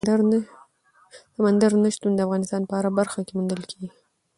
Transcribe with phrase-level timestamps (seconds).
[1.35, 3.89] سمندر نه شتون د افغانستان په هره برخه کې موندل کېږي.